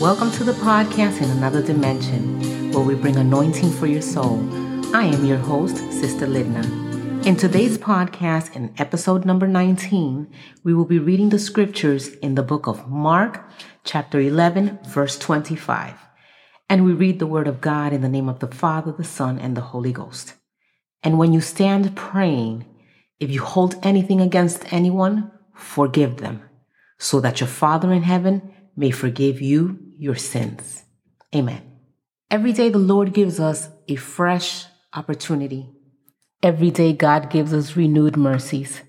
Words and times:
Welcome 0.00 0.32
to 0.32 0.44
the 0.44 0.52
podcast 0.52 1.22
in 1.22 1.30
another 1.30 1.62
dimension 1.62 2.70
where 2.72 2.84
we 2.84 2.94
bring 2.94 3.16
anointing 3.16 3.70
for 3.72 3.86
your 3.86 4.02
soul. 4.02 4.38
I 4.94 5.04
am 5.04 5.24
your 5.24 5.38
host, 5.38 5.76
Sister 5.92 6.26
Lidna. 6.26 6.64
In 7.26 7.36
today's 7.36 7.78
podcast, 7.78 8.54
in 8.54 8.74
episode 8.78 9.24
number 9.24 9.46
19, 9.46 10.28
we 10.64 10.74
will 10.74 10.84
be 10.84 10.98
reading 10.98 11.28
the 11.30 11.38
scriptures 11.38 12.08
in 12.16 12.34
the 12.34 12.42
book 12.42 12.66
of 12.66 12.88
Mark, 12.88 13.48
chapter 13.84 14.20
11, 14.20 14.80
verse 14.88 15.18
25. 15.18 15.94
And 16.68 16.84
we 16.84 16.92
read 16.92 17.18
the 17.18 17.26
word 17.26 17.48
of 17.48 17.60
God 17.60 17.92
in 17.92 18.00
the 18.00 18.08
name 18.08 18.28
of 18.28 18.40
the 18.40 18.48
Father, 18.48 18.92
the 18.92 19.04
Son, 19.04 19.38
and 19.38 19.56
the 19.56 19.60
Holy 19.60 19.92
Ghost. 19.92 20.34
And 21.02 21.18
when 21.18 21.32
you 21.32 21.40
stand 21.40 21.96
praying, 21.96 22.64
if 23.18 23.30
you 23.30 23.42
hold 23.42 23.76
anything 23.82 24.20
against 24.20 24.72
anyone, 24.72 25.30
forgive 25.54 26.18
them, 26.18 26.42
so 26.98 27.20
that 27.20 27.40
your 27.40 27.48
Father 27.48 27.92
in 27.92 28.02
heaven 28.02 28.52
may 28.76 28.90
forgive 28.90 29.40
you 29.40 29.78
your 29.98 30.16
sins. 30.16 30.84
Amen. 31.34 31.62
Every 32.30 32.52
day, 32.52 32.68
the 32.68 32.78
Lord 32.78 33.12
gives 33.12 33.38
us 33.38 33.68
a 33.88 33.96
fresh 33.96 34.64
opportunity. 34.94 35.70
Every 36.42 36.70
day, 36.70 36.92
God 36.92 37.30
gives 37.30 37.52
us 37.52 37.76
renewed 37.76 38.16
mercies. 38.16 38.80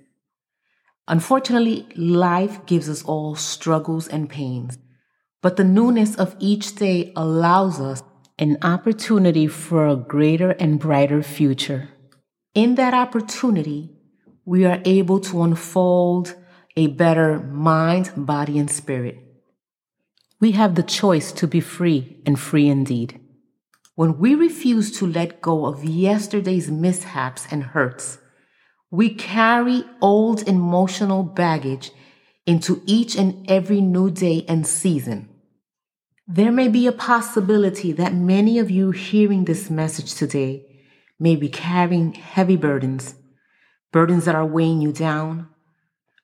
Unfortunately, 1.07 1.87
life 1.95 2.65
gives 2.65 2.87
us 2.89 3.03
all 3.03 3.35
struggles 3.35 4.07
and 4.07 4.29
pains, 4.29 4.77
but 5.41 5.57
the 5.57 5.63
newness 5.63 6.15
of 6.15 6.35
each 6.39 6.75
day 6.75 7.11
allows 7.15 7.81
us 7.81 8.01
an 8.39 8.57
opportunity 8.61 9.47
for 9.47 9.87
a 9.87 9.95
greater 9.95 10.51
and 10.51 10.79
brighter 10.79 11.21
future. 11.21 11.89
In 12.55 12.75
that 12.75 12.93
opportunity, 12.93 13.89
we 14.45 14.63
are 14.65 14.79
able 14.85 15.19
to 15.21 15.41
unfold 15.41 16.35
a 16.75 16.85
better 16.87 17.39
mind, 17.39 18.11
body, 18.15 18.59
and 18.59 18.69
spirit. 18.69 19.17
We 20.39 20.51
have 20.51 20.75
the 20.75 20.83
choice 20.83 21.31
to 21.31 21.47
be 21.47 21.61
free 21.61 22.21
and 22.27 22.39
free 22.39 22.67
indeed. 22.67 23.19
When 23.95 24.19
we 24.19 24.35
refuse 24.35 24.95
to 24.99 25.07
let 25.07 25.41
go 25.41 25.65
of 25.65 25.83
yesterday's 25.83 26.69
mishaps 26.69 27.47
and 27.49 27.63
hurts, 27.63 28.19
we 28.91 29.15
carry 29.15 29.83
old 29.99 30.47
emotional 30.47 31.23
baggage 31.23 31.91
into 32.45 32.83
each 32.85 33.15
and 33.15 33.49
every 33.49 33.81
new 33.81 34.11
day 34.11 34.45
and 34.47 34.67
season. 34.67 35.29
There 36.27 36.51
may 36.51 36.67
be 36.67 36.85
a 36.85 36.91
possibility 36.91 37.91
that 37.93 38.13
many 38.13 38.59
of 38.59 38.69
you 38.69 38.91
hearing 38.91 39.45
this 39.45 39.71
message 39.71 40.13
today 40.13 40.67
may 41.23 41.37
be 41.37 41.47
carrying 41.47 42.11
heavy 42.13 42.57
burdens, 42.57 43.15
burdens 43.93 44.25
that 44.25 44.35
are 44.35 44.45
weighing 44.45 44.81
you 44.81 44.91
down, 44.91 45.47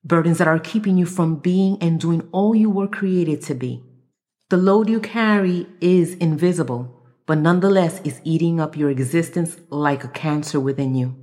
burdens 0.04 0.40
that 0.40 0.48
are 0.48 0.60
keeping 0.60 0.98
you 0.98 1.06
from 1.06 1.38
being 1.38 1.78
and 1.80 2.02
doing 2.02 2.28
all 2.34 2.54
you 2.54 2.70
were 2.70 2.86
created 2.86 3.42
to 3.42 3.56
be. 3.56 3.82
The 4.50 4.58
load 4.58 4.90
you 4.90 5.00
carry 5.00 5.68
is 5.80 6.16
invisible, 6.16 7.02
but 7.26 7.38
nonetheless 7.38 8.02
is 8.02 8.20
eating 8.26 8.60
up 8.60 8.76
your 8.76 8.90
existence 8.90 9.56
like 9.70 10.04
a 10.04 10.10
cancer 10.10 10.60
within 10.60 10.94
you. 10.96 11.16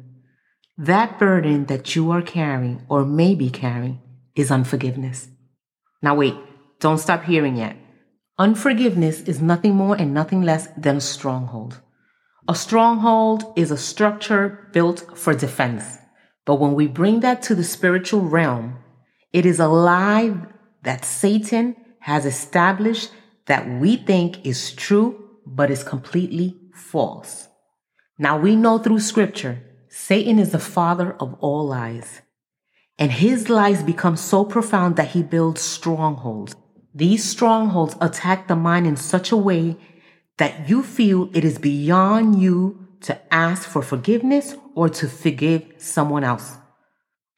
That 0.79 1.19
burden 1.19 1.67
that 1.67 1.95
you 1.95 2.11
are 2.11 2.23
carrying 2.23 2.83
or 2.89 3.05
may 3.05 3.35
be 3.35 3.51
carrying 3.51 4.01
is 4.35 4.51
unforgiveness. 4.51 5.29
Now, 6.01 6.15
wait, 6.15 6.35
don't 6.81 6.97
stop 6.97 7.25
hearing 7.25 7.57
yet. 7.57 7.77
Unforgiveness 8.39 9.21
is 9.21 9.43
nothing 9.43 9.75
more 9.75 9.97
and 9.97 10.15
nothing 10.15 10.41
less 10.41 10.69
than 10.79 10.97
a 10.97 11.01
stronghold. 11.03 11.83
A 12.49 12.55
stronghold 12.55 13.53
is 13.57 13.73
a 13.73 13.77
structure 13.77 14.69
built 14.73 15.19
for 15.19 15.35
defense. 15.35 15.99
But 16.45 16.61
when 16.61 16.75
we 16.75 16.87
bring 16.87 17.21
that 17.21 17.43
to 17.43 17.57
the 17.57 17.65
spiritual 17.65 18.21
realm, 18.21 18.79
it 19.33 19.45
is 19.45 19.59
a 19.59 19.67
lie 19.67 20.33
that 20.85 21.05
Satan 21.05 21.75
has 22.01 22.25
established 22.25 23.11
that 23.47 23.69
we 23.69 23.97
think 23.97 24.47
is 24.47 24.73
true, 24.73 25.29
but 25.45 25.73
is 25.73 25.83
completely 25.83 26.57
false. 26.73 27.49
Now 28.17 28.39
we 28.39 28.55
know 28.55 28.79
through 28.79 29.01
scripture, 29.01 29.63
Satan 29.89 30.39
is 30.39 30.53
the 30.53 30.61
father 30.61 31.17
of 31.19 31.35
all 31.41 31.67
lies. 31.67 32.21
And 32.97 33.11
his 33.11 33.51
lies 33.51 33.83
become 33.83 34.17
so 34.17 34.45
profound 34.45 34.95
that 34.97 35.09
he 35.09 35.23
builds 35.25 35.63
strongholds. 35.63 36.55
These 36.95 37.25
strongholds 37.25 37.97
attack 38.01 38.47
the 38.47 38.57
mind 38.57 38.87
in 38.87 38.97
such 38.97 39.33
a 39.33 39.37
way 39.37 39.77
that 40.39 40.69
you 40.69 40.83
feel 40.83 41.31
it 41.33 41.45
is 41.45 41.59
beyond 41.59 42.41
you 42.41 42.87
to 43.03 43.35
ask 43.35 43.69
for 43.69 43.83
forgiveness 43.83 44.55
or 44.75 44.89
to 44.89 45.09
forgive 45.09 45.75
someone 45.79 46.25
else. 46.25 46.57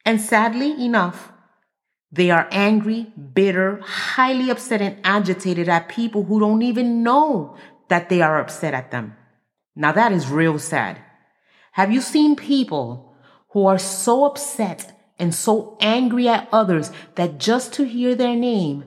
And 0.04 0.20
sadly 0.20 0.84
enough, 0.84 1.32
they 2.10 2.31
are 2.31 2.48
angry, 2.50 3.12
bitter, 3.34 3.81
highly 3.82 4.50
upset, 4.50 4.81
and 4.81 4.97
agitated 5.04 5.69
at 5.69 5.88
people 5.88 6.25
who 6.25 6.41
don't 6.41 6.62
even 6.62 7.03
know 7.03 7.56
that 7.88 8.09
they 8.09 8.22
are 8.22 8.41
upset 8.41 8.72
at 8.72 8.91
them. 8.91 9.15
Now 9.76 9.92
that 9.92 10.12
is 10.12 10.28
real 10.28 10.59
sad. 10.59 10.98
Have 11.72 11.92
you 11.92 12.00
seen 12.00 12.34
people 12.34 13.15
who 13.50 13.66
are 13.66 13.78
so 13.78 14.25
upset 14.25 14.98
and 15.19 15.34
so 15.34 15.76
angry 15.80 16.28
at 16.28 16.48
others 16.50 16.91
that 17.16 17.38
just 17.38 17.72
to 17.75 17.84
hear 17.84 18.15
their 18.15 18.34
name, 18.34 18.84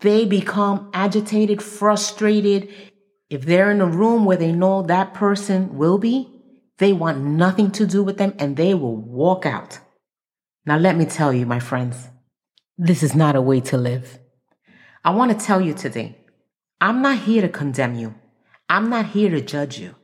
they 0.00 0.24
become 0.24 0.90
agitated, 0.94 1.62
frustrated? 1.62 2.72
If 3.30 3.46
they're 3.46 3.70
in 3.70 3.80
a 3.80 3.86
room 3.86 4.24
where 4.24 4.36
they 4.36 4.50
know 4.50 4.82
that 4.82 5.14
person 5.14 5.78
will 5.78 5.98
be, 5.98 6.28
they 6.78 6.92
want 6.92 7.22
nothing 7.22 7.70
to 7.72 7.86
do 7.86 8.02
with 8.02 8.18
them 8.18 8.34
and 8.38 8.56
they 8.56 8.74
will 8.74 8.96
walk 8.96 9.46
out. 9.46 9.78
Now 10.66 10.76
let 10.76 10.96
me 10.96 11.04
tell 11.04 11.32
you, 11.32 11.46
my 11.46 11.60
friends, 11.60 12.08
this 12.76 13.04
is 13.04 13.14
not 13.14 13.36
a 13.36 13.40
way 13.40 13.60
to 13.60 13.76
live. 13.76 14.18
I 15.04 15.10
want 15.10 15.30
to 15.30 15.46
tell 15.46 15.60
you 15.60 15.74
today 15.74 16.18
I'm 16.80 17.02
not 17.02 17.18
here 17.20 17.42
to 17.42 17.48
condemn 17.48 17.94
you, 17.94 18.14
I'm 18.68 18.90
not 18.90 19.06
here 19.06 19.30
to 19.30 19.40
judge 19.40 19.78
you. 19.78 19.94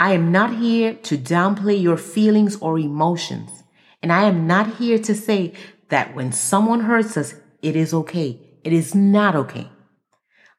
I 0.00 0.12
am 0.12 0.32
not 0.32 0.56
here 0.56 0.94
to 0.94 1.16
downplay 1.16 1.80
your 1.80 1.96
feelings 1.96 2.56
or 2.56 2.78
emotions. 2.78 3.62
And 4.02 4.12
I 4.12 4.24
am 4.24 4.46
not 4.46 4.76
here 4.76 4.98
to 4.98 5.14
say 5.14 5.54
that 5.88 6.14
when 6.14 6.32
someone 6.32 6.80
hurts 6.80 7.16
us, 7.16 7.34
it 7.62 7.76
is 7.76 7.94
okay. 7.94 8.58
It 8.62 8.74
is 8.74 8.94
not 8.94 9.34
okay. 9.34 9.70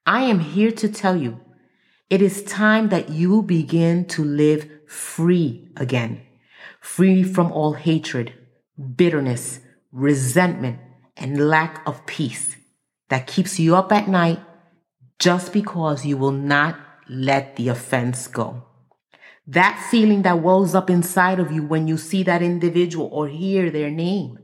I 0.08 0.22
am 0.22 0.40
here 0.40 0.72
to 0.72 0.90
tell 0.90 1.16
you 1.16 1.40
it 2.10 2.22
is 2.22 2.44
time 2.44 2.90
that 2.90 3.10
you 3.10 3.42
begin 3.42 4.06
to 4.06 4.24
live 4.24 4.70
free 4.88 5.68
again, 5.76 6.22
free 6.80 7.22
from 7.24 7.52
all 7.52 7.74
hatred, 7.74 8.34
bitterness, 8.96 9.60
resentment, 9.92 10.80
and 11.18 11.50
lack 11.50 11.86
of 11.86 12.06
peace 12.06 12.56
that 13.10 13.28
keeps 13.28 13.60
you 13.60 13.76
up 13.76 13.92
at 13.92 14.08
night 14.08 14.40
just 15.20 15.52
because 15.52 16.06
you 16.06 16.18
will 16.18 16.32
not 16.32 16.80
let 17.10 17.56
the 17.56 17.70
offense 17.70 18.28
go. 18.28 18.64
That 19.46 19.86
feeling 19.90 20.22
that 20.24 20.42
wells 20.42 20.76
up 20.76 20.90
inside 20.90 21.40
of 21.40 21.52
you 21.52 21.64
when 21.64 21.88
you 21.88 21.98
see 21.98 22.24
that 22.24 22.42
individual 22.42 23.10
or 23.12 23.28
hear 23.28 23.70
their 23.72 23.90
name. 23.90 24.40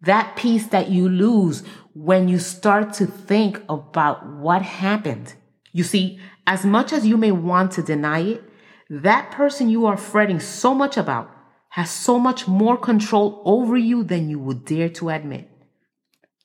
That 0.00 0.36
peace 0.36 0.66
that 0.68 0.90
you 0.90 1.08
lose 1.08 1.62
when 1.94 2.28
you 2.28 2.38
start 2.38 2.92
to 2.94 3.06
think 3.06 3.62
about 3.68 4.26
what 4.28 4.62
happened. 4.62 5.34
You 5.76 5.84
see, 5.84 6.18
as 6.46 6.64
much 6.64 6.90
as 6.94 7.06
you 7.06 7.18
may 7.18 7.32
want 7.32 7.72
to 7.72 7.82
deny 7.82 8.20
it, 8.20 8.42
that 8.88 9.30
person 9.30 9.68
you 9.68 9.84
are 9.84 9.98
fretting 9.98 10.40
so 10.40 10.72
much 10.72 10.96
about 10.96 11.30
has 11.68 11.90
so 11.90 12.18
much 12.18 12.48
more 12.48 12.78
control 12.78 13.42
over 13.44 13.76
you 13.76 14.02
than 14.02 14.30
you 14.30 14.38
would 14.38 14.64
dare 14.64 14.88
to 14.88 15.10
admit. 15.10 15.50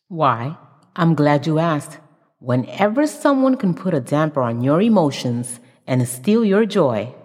Why? 0.09 0.57
I'm 0.97 1.15
glad 1.15 1.47
you 1.47 1.59
asked. 1.59 1.99
Whenever 2.39 3.07
someone 3.07 3.55
can 3.55 3.73
put 3.73 3.93
a 3.93 4.01
damper 4.01 4.41
on 4.41 4.63
your 4.63 4.81
emotions 4.81 5.61
and 5.87 6.05
steal 6.05 6.43
your 6.43 6.65
joy, 6.65 7.15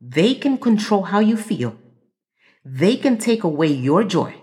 they 0.00 0.34
can 0.34 0.58
control 0.58 1.02
how 1.04 1.20
you 1.20 1.36
feel. 1.36 1.76
They 2.64 2.96
can 2.96 3.18
take 3.18 3.44
away 3.44 3.68
your 3.68 4.02
joy. 4.02 4.34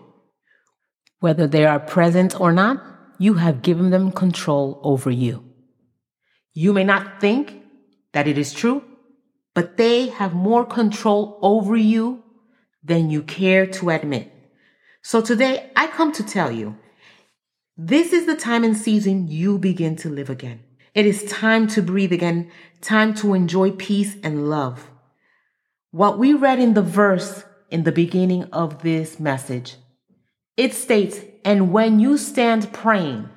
Whether 1.19 1.47
they 1.47 1.65
are 1.65 1.81
present 1.81 2.39
or 2.39 2.53
not, 2.53 2.81
you 3.19 3.33
have 3.33 3.61
given 3.61 3.89
them 3.89 4.09
control 4.13 4.79
over 4.83 5.11
you. 5.11 5.52
You 6.53 6.73
may 6.73 6.83
not 6.83 7.19
think 7.19 7.61
that 8.11 8.27
it 8.27 8.37
is 8.37 8.53
true, 8.53 8.83
but 9.53 9.77
they 9.77 10.07
have 10.07 10.33
more 10.33 10.65
control 10.65 11.39
over 11.41 11.75
you 11.75 12.23
than 12.83 13.09
you 13.09 13.23
care 13.23 13.65
to 13.65 13.89
admit. 13.89 14.31
So 15.01 15.21
today 15.21 15.71
I 15.75 15.87
come 15.87 16.11
to 16.13 16.23
tell 16.23 16.51
you 16.51 16.77
this 17.75 18.13
is 18.13 18.25
the 18.25 18.35
time 18.35 18.63
and 18.63 18.77
season 18.77 19.27
you 19.27 19.57
begin 19.57 19.95
to 19.97 20.09
live 20.09 20.29
again. 20.29 20.61
It 20.93 21.07
is 21.07 21.23
time 21.23 21.67
to 21.69 21.81
breathe 21.81 22.13
again, 22.13 22.51
time 22.81 23.15
to 23.15 23.33
enjoy 23.33 23.71
peace 23.71 24.15
and 24.21 24.49
love. 24.49 24.91
What 25.89 26.19
we 26.19 26.33
read 26.33 26.59
in 26.59 26.75
the 26.75 26.83
verse 26.83 27.43
in 27.71 27.83
the 27.83 27.91
beginning 27.91 28.43
of 28.45 28.83
this 28.83 29.19
message, 29.19 29.75
it 30.55 30.73
states, 30.75 31.19
and 31.43 31.73
when 31.73 31.99
you 31.99 32.17
stand 32.17 32.71
praying, 32.71 33.27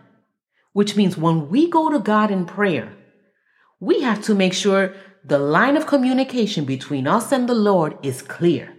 which 0.75 0.97
means 0.97 1.17
when 1.17 1.49
we 1.49 1.71
go 1.71 1.91
to 1.91 1.99
God 1.99 2.31
in 2.31 2.45
prayer, 2.45 2.96
we 3.81 4.01
have 4.03 4.23
to 4.25 4.35
make 4.35 4.53
sure 4.53 4.95
the 5.25 5.39
line 5.39 5.77
of 5.77 5.87
communication 5.87 6.65
between 6.65 7.07
us 7.07 7.33
and 7.33 7.49
the 7.49 7.55
Lord 7.55 7.99
is 8.03 8.23
clear. 8.23 8.75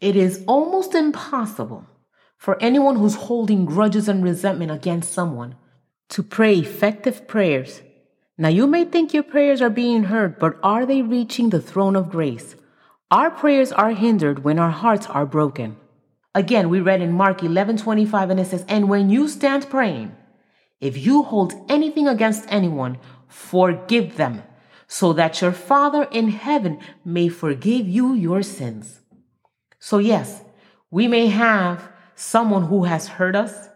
It 0.00 0.16
is 0.16 0.44
almost 0.46 0.94
impossible 0.94 1.86
for 2.36 2.60
anyone 2.60 2.96
who's 2.96 3.14
holding 3.14 3.64
grudges 3.64 4.08
and 4.08 4.22
resentment 4.22 4.70
against 4.70 5.12
someone 5.12 5.54
to 6.08 6.22
pray 6.22 6.58
effective 6.58 7.26
prayers. 7.26 7.82
Now, 8.36 8.48
you 8.48 8.66
may 8.66 8.84
think 8.84 9.14
your 9.14 9.22
prayers 9.22 9.62
are 9.62 9.70
being 9.70 10.04
heard, 10.04 10.38
but 10.38 10.58
are 10.62 10.84
they 10.84 11.02
reaching 11.02 11.50
the 11.50 11.60
throne 11.60 11.96
of 11.96 12.10
grace? 12.10 12.56
Our 13.10 13.30
prayers 13.30 13.72
are 13.72 13.92
hindered 13.92 14.42
when 14.42 14.58
our 14.58 14.70
hearts 14.70 15.06
are 15.06 15.26
broken. 15.26 15.76
Again, 16.34 16.68
we 16.68 16.80
read 16.80 17.00
in 17.00 17.12
Mark 17.12 17.42
11 17.42 17.76
25, 17.76 18.30
and 18.30 18.40
it 18.40 18.46
says, 18.46 18.64
And 18.68 18.88
when 18.88 19.10
you 19.10 19.28
stand 19.28 19.68
praying, 19.68 20.16
if 20.80 20.96
you 20.96 21.22
hold 21.22 21.54
anything 21.68 22.08
against 22.08 22.44
anyone, 22.48 22.98
forgive 23.32 24.16
them, 24.16 24.42
so 24.86 25.12
that 25.14 25.40
your 25.40 25.52
Father 25.52 26.04
in 26.04 26.28
heaven 26.28 26.78
may 27.04 27.28
forgive 27.28 27.88
you 27.88 28.14
your 28.14 28.42
sins. 28.42 29.00
So, 29.78 29.98
yes, 29.98 30.42
we 30.90 31.08
may 31.08 31.26
have 31.28 31.88
someone 32.14 32.64
who 32.64 32.84
has 32.84 33.08
hurt 33.08 33.34
us, 33.34 33.68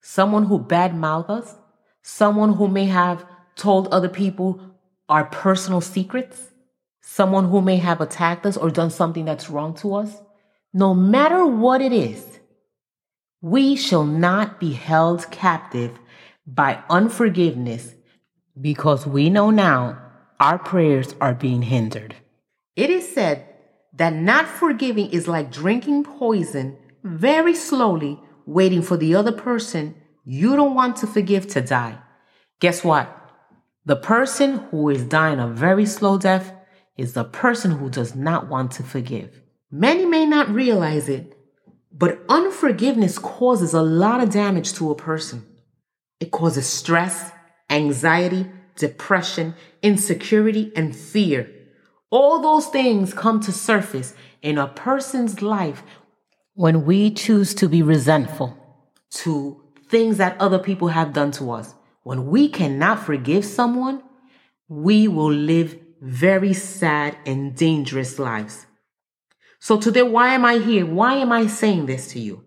someone 0.00 0.44
who 0.44 0.58
badmouthed 0.58 1.30
us, 1.30 1.54
someone 2.02 2.54
who 2.54 2.68
may 2.68 2.86
have 2.86 3.26
told 3.56 3.88
other 3.88 4.08
people 4.08 4.60
our 5.08 5.24
personal 5.24 5.80
secrets, 5.80 6.50
someone 7.00 7.46
who 7.46 7.60
may 7.60 7.76
have 7.76 8.00
attacked 8.00 8.46
us 8.46 8.56
or 8.56 8.70
done 8.70 8.90
something 8.90 9.24
that's 9.24 9.50
wrong 9.50 9.74
to 9.74 9.94
us. 9.96 10.16
No 10.72 10.94
matter 10.94 11.44
what 11.44 11.82
it 11.82 11.92
is, 11.92 12.24
we 13.42 13.74
shall 13.74 14.04
not 14.04 14.60
be 14.60 14.72
held 14.72 15.28
captive 15.32 15.98
by 16.46 16.82
unforgiveness 16.88 17.94
because 18.60 19.06
we 19.06 19.30
know 19.30 19.50
now 19.50 19.98
our 20.38 20.58
prayers 20.58 21.14
are 21.20 21.34
being 21.34 21.62
hindered. 21.62 22.14
It 22.76 22.90
is 22.90 23.12
said 23.12 23.46
that 23.94 24.14
not 24.14 24.46
forgiving 24.46 25.10
is 25.10 25.28
like 25.28 25.52
drinking 25.52 26.04
poison 26.04 26.76
very 27.02 27.54
slowly, 27.54 28.20
waiting 28.46 28.82
for 28.82 28.96
the 28.96 29.14
other 29.14 29.32
person 29.32 29.94
you 30.24 30.56
don't 30.56 30.74
want 30.74 30.96
to 30.96 31.06
forgive 31.06 31.46
to 31.48 31.60
die. 31.60 31.98
Guess 32.60 32.84
what? 32.84 33.16
The 33.86 33.96
person 33.96 34.58
who 34.70 34.90
is 34.90 35.04
dying 35.04 35.40
a 35.40 35.48
very 35.48 35.86
slow 35.86 36.18
death 36.18 36.52
is 36.96 37.14
the 37.14 37.24
person 37.24 37.72
who 37.72 37.88
does 37.88 38.14
not 38.14 38.48
want 38.48 38.72
to 38.72 38.82
forgive. 38.82 39.40
Many 39.70 40.04
may 40.04 40.26
not 40.26 40.50
realize 40.50 41.08
it, 41.08 41.36
but 41.92 42.20
unforgiveness 42.28 43.18
causes 43.18 43.72
a 43.72 43.82
lot 43.82 44.22
of 44.22 44.30
damage 44.30 44.74
to 44.74 44.90
a 44.90 44.94
person. 44.94 45.46
It 46.20 46.30
causes 46.30 46.66
stress, 46.66 47.32
anxiety, 47.70 48.46
depression, 48.76 49.54
insecurity, 49.82 50.72
and 50.74 50.94
fear. 50.94 51.50
All 52.10 52.42
those 52.42 52.66
things 52.66 53.14
come 53.14 53.40
to 53.40 53.52
surface 53.52 54.14
in 54.42 54.58
a 54.58 54.66
person's 54.66 55.40
life 55.40 55.82
when 56.54 56.84
we 56.84 57.10
choose 57.10 57.54
to 57.54 57.68
be 57.68 57.82
resentful 57.82 58.56
to 59.10 59.62
things 59.88 60.16
that 60.18 60.40
other 60.40 60.58
people 60.58 60.88
have 60.88 61.12
done 61.12 61.30
to 61.32 61.52
us. 61.52 61.74
When 62.02 62.26
we 62.26 62.48
cannot 62.48 63.04
forgive 63.04 63.44
someone, 63.44 64.02
we 64.68 65.08
will 65.08 65.32
live 65.32 65.78
very 66.00 66.54
sad 66.54 67.16
and 67.26 67.54
dangerous 67.54 68.18
lives. 68.18 68.66
So 69.58 69.78
today, 69.78 70.02
why 70.02 70.34
am 70.34 70.44
I 70.44 70.58
here? 70.58 70.86
Why 70.86 71.14
am 71.14 71.32
I 71.32 71.46
saying 71.46 71.86
this 71.86 72.08
to 72.12 72.20
you? 72.20 72.44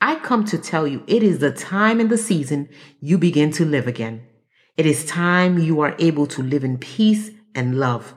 I 0.00 0.16
come 0.16 0.44
to 0.46 0.58
tell 0.58 0.86
you 0.86 1.04
it 1.06 1.22
is 1.22 1.38
the 1.38 1.52
time 1.52 2.00
and 2.00 2.10
the 2.10 2.18
season 2.18 2.68
you 3.00 3.18
begin 3.18 3.52
to 3.52 3.64
live 3.64 3.86
again. 3.86 4.27
It 4.78 4.86
is 4.86 5.04
time 5.04 5.58
you 5.58 5.80
are 5.80 5.96
able 5.98 6.28
to 6.28 6.42
live 6.42 6.62
in 6.62 6.78
peace 6.78 7.32
and 7.52 7.80
love. 7.80 8.14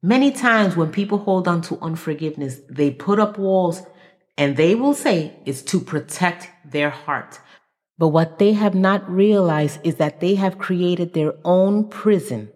Many 0.00 0.30
times 0.30 0.76
when 0.76 0.92
people 0.92 1.18
hold 1.18 1.48
on 1.48 1.60
to 1.62 1.78
unforgiveness, 1.82 2.60
they 2.70 2.92
put 2.92 3.18
up 3.18 3.36
walls 3.36 3.82
and 4.38 4.56
they 4.56 4.76
will 4.76 4.94
say 4.94 5.36
it's 5.44 5.62
to 5.62 5.80
protect 5.80 6.48
their 6.64 6.90
heart. 6.90 7.40
But 7.98 8.08
what 8.08 8.38
they 8.38 8.52
have 8.52 8.76
not 8.76 9.10
realized 9.10 9.80
is 9.82 9.96
that 9.96 10.20
they 10.20 10.36
have 10.36 10.56
created 10.56 11.14
their 11.14 11.34
own 11.44 11.88
prison 11.88 12.48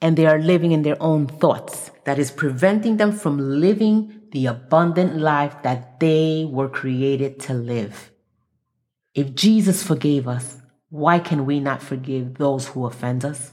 and 0.00 0.16
they 0.16 0.24
are 0.24 0.38
living 0.38 0.72
in 0.72 0.80
their 0.80 1.00
own 1.02 1.26
thoughts 1.26 1.90
that 2.04 2.18
is 2.18 2.30
preventing 2.30 2.96
them 2.96 3.12
from 3.12 3.60
living 3.60 4.22
the 4.32 4.46
abundant 4.46 5.18
life 5.18 5.62
that 5.62 6.00
they 6.00 6.46
were 6.50 6.70
created 6.70 7.38
to 7.40 7.52
live. 7.52 8.12
If 9.14 9.34
Jesus 9.34 9.82
forgave 9.82 10.26
us, 10.26 10.57
why 10.90 11.18
can 11.18 11.44
we 11.44 11.60
not 11.60 11.82
forgive 11.82 12.34
those 12.34 12.68
who 12.68 12.86
offend 12.86 13.24
us? 13.24 13.52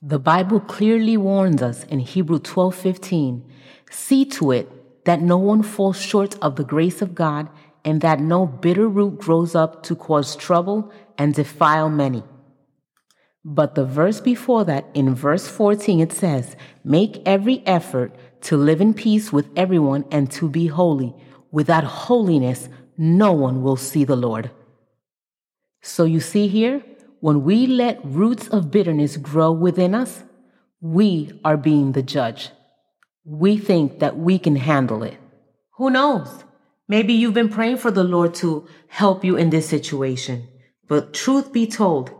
The 0.00 0.18
Bible 0.18 0.58
clearly 0.58 1.16
warns 1.16 1.62
us 1.62 1.84
in 1.84 2.00
Hebrew 2.00 2.40
12:15, 2.40 3.44
see 3.88 4.24
to 4.24 4.50
it 4.50 5.04
that 5.04 5.22
no 5.22 5.38
one 5.38 5.62
falls 5.62 6.00
short 6.00 6.36
of 6.42 6.56
the 6.56 6.64
grace 6.64 7.00
of 7.00 7.14
God 7.14 7.48
and 7.84 8.00
that 8.00 8.20
no 8.20 8.46
bitter 8.46 8.88
root 8.88 9.20
grows 9.20 9.54
up 9.54 9.82
to 9.84 9.94
cause 9.94 10.34
trouble 10.34 10.90
and 11.16 11.34
defile 11.34 11.88
many. 11.88 12.24
But 13.44 13.74
the 13.74 13.84
verse 13.84 14.20
before 14.20 14.64
that, 14.64 14.86
in 14.94 15.14
verse 15.14 15.48
14, 15.48 16.00
it 16.00 16.12
says, 16.12 16.56
Make 16.84 17.22
every 17.26 17.62
effort 17.66 18.14
to 18.42 18.56
live 18.56 18.80
in 18.80 18.94
peace 18.94 19.32
with 19.32 19.48
everyone 19.56 20.04
and 20.10 20.30
to 20.32 20.48
be 20.48 20.66
holy. 20.66 21.14
Without 21.50 21.84
holiness, 21.84 22.68
no 22.96 23.32
one 23.32 23.62
will 23.62 23.76
see 23.76 24.04
the 24.04 24.16
Lord. 24.16 24.50
So 25.82 26.04
you 26.04 26.20
see 26.20 26.46
here, 26.46 26.82
when 27.20 27.42
we 27.42 27.66
let 27.66 28.04
roots 28.04 28.48
of 28.48 28.70
bitterness 28.70 29.16
grow 29.16 29.52
within 29.52 29.94
us, 29.94 30.22
we 30.80 31.38
are 31.44 31.56
being 31.56 31.92
the 31.92 32.02
judge. 32.02 32.50
We 33.24 33.58
think 33.58 33.98
that 33.98 34.16
we 34.16 34.38
can 34.38 34.56
handle 34.56 35.02
it. 35.02 35.18
Who 35.76 35.90
knows? 35.90 36.44
Maybe 36.88 37.12
you've 37.12 37.34
been 37.34 37.48
praying 37.48 37.78
for 37.78 37.90
the 37.90 38.04
Lord 38.04 38.34
to 38.36 38.66
help 38.88 39.24
you 39.24 39.36
in 39.36 39.50
this 39.50 39.68
situation. 39.68 40.48
But 40.88 41.14
truth 41.14 41.52
be 41.52 41.66
told, 41.66 42.10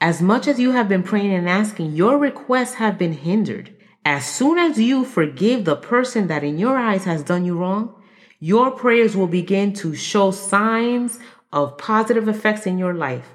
as 0.00 0.22
much 0.22 0.46
as 0.46 0.58
you 0.58 0.72
have 0.72 0.88
been 0.88 1.02
praying 1.02 1.34
and 1.34 1.48
asking, 1.48 1.92
your 1.92 2.18
requests 2.18 2.74
have 2.74 2.98
been 2.98 3.12
hindered. 3.12 3.74
As 4.04 4.24
soon 4.24 4.58
as 4.58 4.78
you 4.78 5.04
forgive 5.04 5.64
the 5.64 5.76
person 5.76 6.28
that 6.28 6.44
in 6.44 6.58
your 6.58 6.76
eyes 6.76 7.04
has 7.04 7.22
done 7.22 7.44
you 7.44 7.58
wrong, 7.58 7.94
your 8.40 8.70
prayers 8.70 9.16
will 9.16 9.26
begin 9.26 9.72
to 9.74 9.94
show 9.94 10.30
signs 10.30 11.18
of 11.52 11.78
positive 11.78 12.28
effects 12.28 12.66
in 12.66 12.78
your 12.78 12.94
life. 12.94 13.28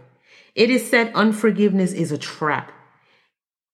It 0.56 0.70
is 0.70 0.90
said 0.90 1.12
unforgiveness 1.16 1.94
is 1.94 2.12
a 2.12 2.18
trap. 2.18 2.72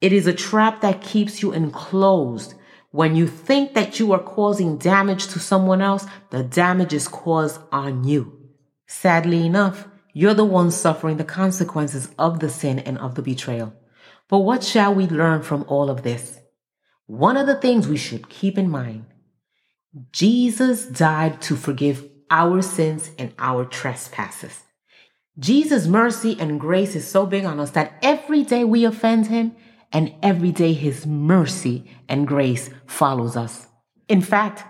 It 0.01 0.13
is 0.13 0.27
a 0.27 0.33
trap 0.33 0.81
that 0.81 1.01
keeps 1.01 1.41
you 1.41 1.51
enclosed. 1.51 2.53
When 2.91 3.15
you 3.15 3.27
think 3.27 3.73
that 3.73 3.99
you 3.99 4.13
are 4.13 4.19
causing 4.19 4.77
damage 4.77 5.27
to 5.27 5.39
someone 5.39 5.81
else, 5.81 6.05
the 6.29 6.43
damage 6.43 6.93
is 6.93 7.07
caused 7.07 7.59
on 7.71 8.05
you. 8.05 8.49
Sadly 8.87 9.45
enough, 9.45 9.87
you're 10.13 10.33
the 10.33 10.45
one 10.45 10.71
suffering 10.71 11.17
the 11.17 11.23
consequences 11.23 12.09
of 12.17 12.39
the 12.39 12.49
sin 12.49 12.79
and 12.79 12.97
of 12.97 13.15
the 13.15 13.21
betrayal. 13.21 13.73
But 14.27 14.39
what 14.39 14.63
shall 14.63 14.93
we 14.95 15.07
learn 15.07 15.43
from 15.43 15.65
all 15.67 15.89
of 15.89 16.03
this? 16.03 16.39
One 17.05 17.37
of 17.37 17.47
the 17.47 17.55
things 17.55 17.87
we 17.87 17.97
should 17.97 18.29
keep 18.29 18.57
in 18.57 18.69
mind 18.69 19.05
Jesus 20.11 20.85
died 20.85 21.41
to 21.41 21.55
forgive 21.55 22.08
our 22.29 22.61
sins 22.61 23.11
and 23.17 23.33
our 23.39 23.65
trespasses. 23.65 24.63
Jesus' 25.37 25.87
mercy 25.87 26.35
and 26.39 26.59
grace 26.59 26.95
is 26.95 27.07
so 27.07 27.25
big 27.25 27.45
on 27.45 27.59
us 27.59 27.71
that 27.71 27.93
every 28.01 28.43
day 28.43 28.63
we 28.63 28.83
offend 28.83 29.27
him 29.27 29.55
and 29.91 30.13
every 30.21 30.51
day 30.51 30.73
his 30.73 31.05
mercy 31.05 31.89
and 32.07 32.27
grace 32.27 32.69
follows 32.85 33.35
us. 33.37 33.67
In 34.07 34.21
fact, 34.21 34.63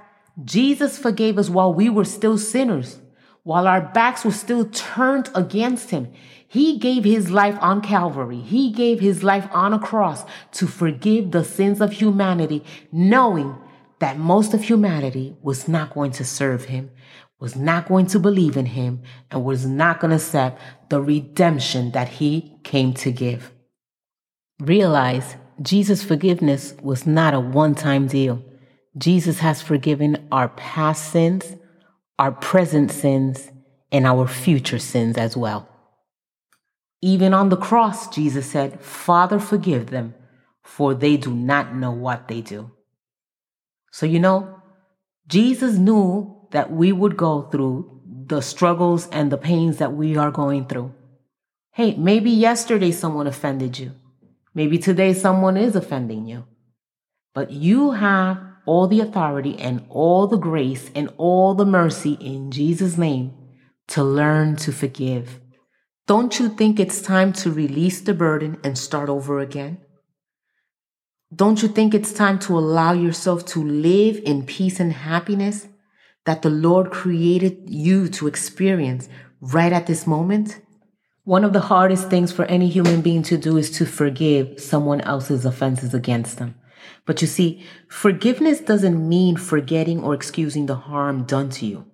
Jesus 0.44 0.98
forgave 0.98 1.38
us 1.38 1.50
while 1.50 1.74
we 1.74 1.90
were 1.90 2.06
still 2.06 2.38
sinners, 2.38 3.00
while 3.44 3.68
our 3.68 3.82
backs 3.82 4.24
were 4.24 4.32
still 4.32 4.66
turned 4.66 5.30
against 5.36 5.90
him. 5.90 6.12
He 6.48 6.78
gave 6.78 7.04
his 7.04 7.30
life 7.30 7.58
on 7.62 7.82
Calvary. 7.82 8.40
He 8.40 8.72
gave 8.72 9.00
his 9.00 9.24
life 9.24 9.48
on 9.52 9.74
a 9.74 9.80
cross 9.80 10.24
to 10.54 10.68
forgive 10.68 11.32
the 11.32 11.44
sins 11.44 11.82
of 11.82 11.94
humanity, 11.94 12.64
knowing 12.92 13.56
that 14.00 14.18
most 14.18 14.54
of 14.54 14.64
humanity 14.64 15.36
was 15.42 15.68
not 15.68 15.94
going 15.94 16.12
to 16.12 16.26
serve 16.26 16.66
him, 16.66 16.90
was 17.40 17.56
not 17.56 17.88
going 17.88 18.06
to 18.08 18.20
believe 18.20 18.58
in 18.58 18.66
him, 18.66 19.02
and 19.32 19.44
was 19.44 19.66
not 19.66 20.00
going 20.00 20.10
to 20.10 20.18
accept 20.18 20.62
the 20.90 21.02
redemption 21.02 21.92
that 21.92 22.10
he 22.10 22.58
came 22.64 22.94
to 22.94 23.12
give. 23.12 23.52
Realize 24.60 25.36
Jesus' 25.62 26.04
forgiveness 26.04 26.74
was 26.82 27.06
not 27.06 27.34
a 27.34 27.40
one 27.40 27.76
time 27.76 28.08
deal. 28.08 28.44
Jesus 28.98 29.40
has 29.40 29.62
forgiven 29.62 30.28
our 30.32 30.50
past 30.50 31.12
sins, 31.12 31.56
our 32.18 32.32
present 32.32 32.92
sins, 32.92 33.50
and 33.92 34.06
our 34.06 34.28
future 34.28 34.80
sins 34.80 35.18
as 35.18 35.38
well. 35.38 35.68
Even 37.02 37.34
on 37.34 37.50
the 37.50 37.58
cross, 37.58 38.14
Jesus 38.14 38.46
said, 38.46 38.82
Father, 38.82 39.40
forgive 39.40 39.90
them, 39.90 40.14
for 40.62 40.94
they 40.94 41.16
do 41.16 41.34
not 41.34 41.74
know 41.74 41.92
what 41.92 42.28
they 42.28 42.42
do. 42.42 42.72
So, 43.92 44.06
you 44.06 44.20
know, 44.20 44.62
Jesus 45.28 45.78
knew 45.78 46.39
that 46.52 46.72
we 46.72 46.92
would 46.92 47.18
go 47.18 47.44
through 47.44 48.02
the 48.26 48.42
struggles 48.42 49.08
and 49.10 49.32
the 49.32 49.38
pains 49.38 49.78
that 49.78 49.94
we 49.94 50.18
are 50.18 50.32
going 50.32 50.66
through. 50.68 50.94
Hey, 51.72 51.96
maybe 51.96 52.30
yesterday 52.30 52.92
someone 52.92 53.28
offended 53.28 53.80
you. 53.80 53.92
Maybe 54.54 54.78
today 54.78 55.14
someone 55.14 55.58
is 55.58 55.76
offending 55.76 56.26
you. 56.26 56.46
But 57.34 57.52
you 57.52 57.92
have 57.92 58.42
all 58.66 58.88
the 58.88 59.00
authority 59.00 59.58
and 59.58 59.86
all 59.90 60.28
the 60.28 60.38
grace 60.38 60.92
and 60.94 61.12
all 61.18 61.56
the 61.56 61.66
mercy 61.66 62.14
in 62.20 62.52
Jesus' 62.52 62.98
name 62.98 63.34
to 63.88 64.04
learn 64.04 64.56
to 64.58 64.72
forgive. 64.72 65.40
Don't 66.08 66.40
you 66.40 66.50
think 66.50 66.80
it's 66.80 67.02
time 67.02 67.34
to 67.34 67.52
release 67.52 68.02
the 68.02 68.14
burden 68.14 68.60
and 68.64 68.78
start 68.78 69.10
over 69.10 69.40
again? 69.40 69.80
Don't 71.34 71.62
you 71.62 71.68
think 71.68 71.94
it's 71.94 72.12
time 72.12 72.40
to 72.40 72.58
allow 72.58 72.94
yourself 72.94 73.46
to 73.48 73.64
live 73.64 74.20
in 74.26 74.46
peace 74.46 74.80
and 74.80 74.92
happiness 74.92 75.68
that 76.26 76.42
the 76.42 76.50
Lord 76.50 76.92
created 76.92 77.70
you 77.70 78.08
to 78.10 78.28
experience 78.28 79.10
right 79.42 79.74
at 79.74 79.88
this 79.88 80.06
moment? 80.06 80.62
One 81.24 81.44
of 81.44 81.54
the 81.54 81.62
hardest 81.62 82.10
things 82.10 82.32
for 82.32 82.46
any 82.46 82.70
human 82.70 83.02
being 83.02 83.24
to 83.24 83.38
do 83.38 83.58
is 83.58 83.70
to 83.72 83.86
forgive 83.86 84.60
someone 84.60 85.02
else's 85.02 85.46
offenses 85.46 85.94
against 85.94 86.38
them. 86.38 86.56
But 87.06 87.22
you 87.22 87.28
see, 87.28 87.64
forgiveness 87.88 88.60
doesn't 88.62 89.08
mean 89.08 89.38
forgetting 89.38 90.04
or 90.04 90.14
excusing 90.14 90.66
the 90.66 90.76
harm 90.76 91.24
done 91.24 91.50
to 91.52 91.66
you 91.66 91.86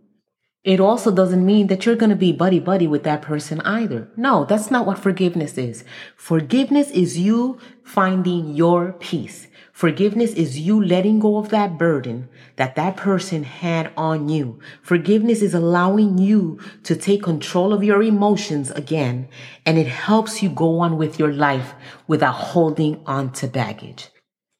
it 0.65 0.79
also 0.79 1.12
doesn't 1.12 1.46
mean 1.46 1.67
that 1.67 1.86
you're 1.86 1.96
going 1.96 2.10
to 2.10 2.15
be 2.15 2.32
buddy 2.32 2.60
buddy 2.60 2.88
with 2.88 3.03
that 3.03 3.22
person 3.22 3.62
either. 3.62 4.10
No, 4.17 4.46
that's 4.46 4.72
not 4.72 4.88
what 4.88 4.98
forgiveness 4.98 5.60
is. 5.60 5.86
Forgiveness 6.17 6.89
is 6.89 7.20
you 7.20 7.60
finding 7.84 8.55
your 8.55 8.94
peace. 8.94 9.48
Forgiveness 9.75 10.32
is 10.32 10.58
you 10.58 10.82
letting 10.82 11.20
go 11.20 11.36
of 11.36 11.50
that 11.50 11.77
burden 11.77 12.29
that 12.55 12.77
that 12.77 12.96
person 12.96 13.44
had 13.44 13.91
on 13.98 14.29
you. 14.29 14.58
Forgiveness 14.82 15.41
is 15.41 15.53
allowing 15.53 16.17
you 16.17 16.62
to 16.84 16.96
take 16.96 17.24
control 17.24 17.74
of 17.74 17.84
your 17.84 18.01
emotions 18.01 18.72
again, 18.72 19.27
and 19.65 19.77
it 19.77 19.88
helps 19.88 20.41
you 20.41 20.48
go 20.48 20.79
on 20.79 20.96
with 20.96 21.20
your 21.20 21.34
life 21.34 21.74
without 22.08 22.36
holding 22.36 23.03
on 23.05 23.34
to 23.34 23.50
baggage. 23.50 24.08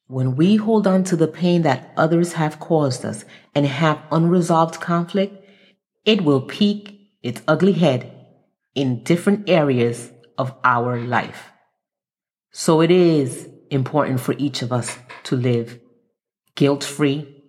When 0.08 0.36
we 0.36 0.58
hold 0.58 0.86
on 0.86 1.06
to 1.06 1.16
the 1.16 1.30
pain 1.30 1.62
that 1.62 1.94
others 1.96 2.34
have 2.34 2.60
caused 2.60 3.06
us 3.06 3.24
and 3.56 3.66
have 3.66 4.02
unresolved 4.12 4.82
conflict, 4.82 5.48
it 6.04 6.26
will 6.26 6.42
peek 6.42 7.00
its 7.24 7.42
ugly 7.48 7.72
head 7.72 8.12
in 8.76 9.02
different 9.06 9.50
areas 9.50 10.12
of 10.38 10.54
our 10.66 11.00
life. 11.00 11.52
So 12.52 12.82
it 12.82 12.92
is 12.92 13.48
important 13.70 14.20
for 14.20 14.36
each 14.38 14.62
of 14.62 14.72
us 14.72 14.98
to 15.24 15.36
live 15.36 15.80
guilt 16.56 16.84
free, 16.84 17.44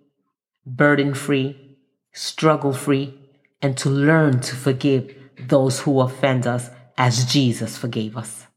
burden 0.65 1.13
free, 1.13 1.77
struggle 2.13 2.73
free, 2.73 3.17
and 3.61 3.77
to 3.77 3.89
learn 3.89 4.39
to 4.41 4.55
forgive 4.55 5.15
those 5.39 5.79
who 5.81 6.01
offend 6.01 6.45
us 6.45 6.69
as 6.97 7.25
Jesus 7.25 7.77
forgave 7.77 8.17
us. 8.17 8.47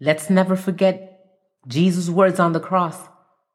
Let's 0.00 0.28
never 0.28 0.56
forget 0.56 1.10
Jesus' 1.66 2.10
words 2.10 2.38
on 2.40 2.52
the 2.52 2.60
cross 2.60 2.96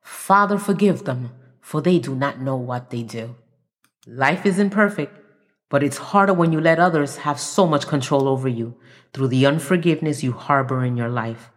Father, 0.01 0.59
forgive 0.59 1.05
them, 1.05 1.31
for 1.61 1.81
they 1.81 1.97
do 1.97 2.13
not 2.13 2.39
know 2.39 2.55
what 2.55 2.91
they 2.91 3.01
do. 3.01 3.35
Life 4.05 4.45
isn't 4.45 4.69
perfect, 4.69 5.17
but 5.67 5.81
it's 5.81 5.97
harder 5.97 6.33
when 6.33 6.53
you 6.53 6.61
let 6.61 6.77
others 6.77 7.17
have 7.17 7.39
so 7.39 7.65
much 7.65 7.87
control 7.87 8.27
over 8.27 8.47
you 8.47 8.75
through 9.13 9.29
the 9.29 9.47
unforgiveness 9.47 10.21
you 10.21 10.31
harbor 10.31 10.85
in 10.85 10.95
your 10.95 11.09
life. 11.09 11.49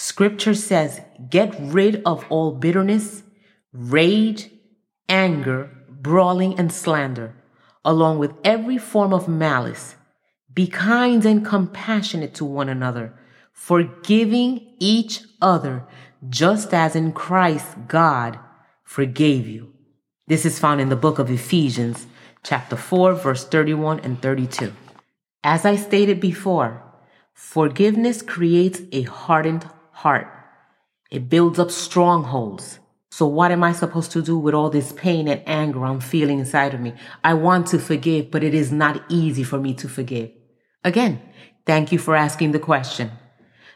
Scripture 0.00 0.54
says, 0.54 1.00
get 1.28 1.52
rid 1.58 2.00
of 2.06 2.24
all 2.30 2.52
bitterness, 2.52 3.24
rage, 3.72 4.48
anger, 5.08 5.76
brawling, 5.90 6.56
and 6.56 6.72
slander, 6.72 7.34
along 7.84 8.20
with 8.20 8.32
every 8.44 8.78
form 8.78 9.12
of 9.12 9.26
malice. 9.26 9.96
Be 10.54 10.68
kind 10.68 11.26
and 11.26 11.44
compassionate 11.44 12.32
to 12.34 12.44
one 12.44 12.68
another, 12.68 13.12
forgiving 13.52 14.72
each 14.78 15.22
other, 15.42 15.84
just 16.28 16.72
as 16.72 16.94
in 16.94 17.10
Christ 17.10 17.66
God 17.88 18.38
forgave 18.84 19.48
you. 19.48 19.72
This 20.28 20.46
is 20.46 20.60
found 20.60 20.80
in 20.80 20.90
the 20.90 20.94
book 20.94 21.18
of 21.18 21.28
Ephesians, 21.28 22.06
chapter 22.44 22.76
4, 22.76 23.14
verse 23.14 23.44
31 23.44 23.98
and 23.98 24.22
32. 24.22 24.72
As 25.42 25.64
I 25.64 25.74
stated 25.74 26.20
before, 26.20 26.84
forgiveness 27.34 28.22
creates 28.22 28.80
a 28.92 29.02
hardened 29.02 29.68
heart. 30.02 30.28
It 31.10 31.28
builds 31.28 31.58
up 31.58 31.70
strongholds. 31.70 32.78
So 33.10 33.26
what 33.26 33.50
am 33.50 33.64
I 33.64 33.72
supposed 33.72 34.10
to 34.12 34.22
do 34.22 34.38
with 34.38 34.54
all 34.54 34.70
this 34.70 34.92
pain 34.92 35.28
and 35.28 35.42
anger 35.46 35.84
I'm 35.84 36.00
feeling 36.00 36.38
inside 36.38 36.74
of 36.74 36.80
me? 36.80 36.92
I 37.24 37.34
want 37.34 37.66
to 37.68 37.78
forgive, 37.78 38.30
but 38.30 38.44
it 38.44 38.54
is 38.54 38.70
not 38.70 39.02
easy 39.08 39.42
for 39.42 39.58
me 39.58 39.74
to 39.74 39.88
forgive. 39.88 40.30
Again, 40.84 41.20
thank 41.66 41.92
you 41.92 41.98
for 41.98 42.14
asking 42.14 42.52
the 42.52 42.58
question. 42.58 43.10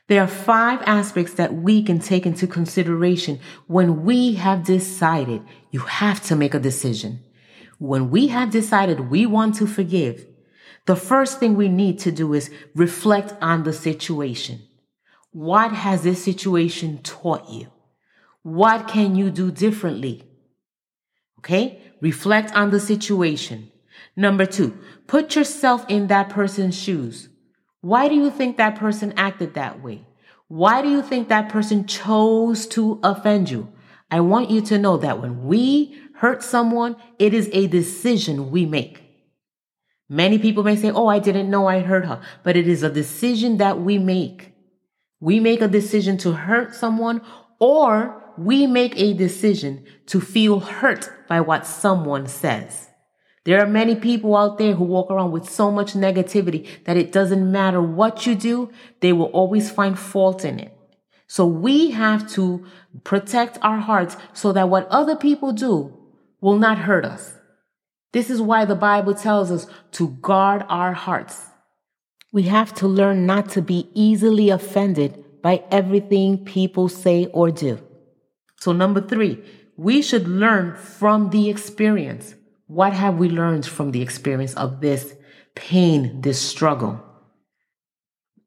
There 0.09 0.23
are 0.23 0.29
five 0.53 0.81
aspects 0.83 1.35
that 1.35 1.55
we 1.55 1.83
can 1.83 1.99
take 1.99 2.27
into 2.27 2.47
consideration 2.47 3.41
when 3.67 4.05
we 4.05 4.35
have 4.35 4.65
decided 4.65 5.43
you 5.71 5.81
have 5.81 6.23
to 6.25 6.37
make 6.37 6.55
a 6.55 6.61
decision 6.61 7.21
when 7.83 8.11
we 8.11 8.29
have 8.29 8.49
decided 8.49 9.11
we 9.11 9.27
want 9.27 9.57
to 9.57 9.67
forgive, 9.67 10.25
the 10.87 10.95
first 10.95 11.41
thing 11.41 11.57
we 11.57 11.69
need 11.69 11.99
to 11.99 12.13
do 12.13 12.33
is 12.33 12.49
reflect 12.77 13.35
on 13.43 13.65
the 13.65 13.73
situation. 13.73 14.63
What 15.33 15.73
has 15.73 16.03
this 16.03 16.23
situation 16.23 17.01
taught 17.03 17.49
you? 17.49 17.69
What 18.43 18.87
can 18.87 19.17
you 19.17 19.31
do 19.31 19.51
differently? 19.51 20.25
Okay? 21.39 21.81
Reflect 22.01 22.53
on 22.55 22.71
the 22.71 22.81
situation. 22.81 23.71
Number 24.15 24.45
two, 24.45 24.79
put 25.07 25.35
yourself 25.35 25.87
in 25.89 26.09
that 26.09 26.29
person's 26.29 26.79
shoes. 26.79 27.29
Why 27.81 28.09
do 28.09 28.15
you 28.15 28.31
think 28.31 28.57
that 28.57 28.77
person 28.77 29.15
acted 29.17 29.55
that 29.55 29.83
way? 29.83 30.07
Why 30.49 30.83
do 30.83 30.91
you 30.91 31.03
think 31.03 31.29
that 31.29 31.49
person 31.49 31.87
chose 31.87 32.67
to 32.69 33.01
offend 33.03 33.51
you? 33.51 33.73
I 34.11 34.21
want 34.21 34.51
you 34.51 34.61
to 34.63 34.79
know 34.79 34.99
that 34.99 35.21
when 35.23 35.47
we 35.47 35.99
hurt 36.17 36.43
someone, 36.43 36.97
it 37.19 37.33
is 37.33 37.49
a 37.53 37.67
decision 37.69 38.51
we 38.51 38.67
make. 38.67 39.03
Many 40.11 40.39
people 40.39 40.63
may 40.63 40.77
say, 40.77 40.91
Oh, 40.91 41.07
I 41.07 41.19
didn't 41.19 41.49
know 41.49 41.67
I 41.67 41.81
hurt 41.81 42.05
her, 42.05 42.21
but 42.43 42.55
it 42.55 42.69
is 42.69 42.83
a 42.83 42.91
decision 42.91 43.57
that 43.57 43.81
we 43.81 43.97
make. 43.97 44.52
We 45.23 45.39
make 45.39 45.61
a 45.61 45.69
decision 45.69 46.19
to 46.19 46.33
hurt 46.33 46.75
someone 46.75 47.23
or 47.61 48.35
we 48.37 48.67
make 48.67 48.93
a 48.97 49.15
decision 49.15 49.85
to 50.07 50.21
feel 50.21 50.59
hurt 50.59 51.09
by 51.29 51.41
what 51.41 51.65
someone 51.65 52.27
says. 52.27 52.89
There 53.45 53.63
are 53.63 53.69
many 53.69 53.95
people 53.95 54.37
out 54.37 54.59
there 54.59 54.75
who 54.75 54.83
walk 54.83 55.13
around 55.13 55.31
with 55.31 55.49
so 55.49 55.71
much 55.71 55.93
negativity 55.93 56.67
that 56.87 56.97
it 56.97 57.13
doesn't 57.13 57.53
matter 57.53 57.81
what 57.81 58.27
you 58.27 58.35
do, 58.35 58.73
they 58.99 59.13
will 59.13 59.27
always 59.27 59.71
find 59.71 59.97
fault 59.97 60.45
in 60.45 60.59
it. 60.59 60.77
So 61.29 61.47
we 61.47 61.93
have 61.93 62.29
to 62.33 62.67
protect 63.05 63.59
our 63.63 63.79
hearts 63.79 64.17
so 64.33 64.53
that 64.53 64.71
what 64.71 64.89
other 64.89 65.15
people 65.15 65.53
do 65.53 65.97
will 66.41 66.59
not 66.59 66.79
hurt 66.79 67.05
us. 67.05 67.35
This 68.11 68.29
is 68.29 68.43
why 68.43 68.65
the 68.65 68.75
Bible 68.75 69.15
tells 69.15 69.53
us 69.53 69.69
to 69.93 70.09
guard 70.21 70.65
our 70.69 70.95
hearts. 70.95 71.47
We 72.33 72.45
have 72.45 72.75
to 72.77 72.89
learn 72.89 73.27
not 73.27 73.51
to 73.51 73.63
be 73.63 73.91
easily 73.95 74.49
offended 74.49 75.23
by 75.43 75.65
everything 75.71 76.45
people 76.45 76.89
say 76.89 77.27
or 77.27 77.51
do. 77.51 77.79
So, 78.59 78.73
number 78.73 79.03
three, 79.03 79.43
we 79.77 80.01
should 80.01 80.27
learn 80.27 80.77
from 80.77 81.31
the 81.31 81.51
experience. 81.51 82.35
What 82.67 82.95
have 82.95 83.17
we 83.19 83.29
learned 83.29 83.67
from 83.67 83.91
the 83.91 84.01
experience 84.01 84.55
of 84.55 84.81
this 84.81 85.15
pain, 85.55 86.23
this 86.23 86.41
struggle? 86.41 87.03